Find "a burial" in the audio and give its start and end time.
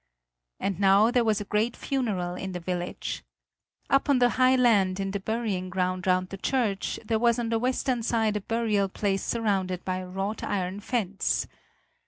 8.35-8.89